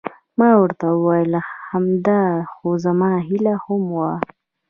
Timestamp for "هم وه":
3.63-4.11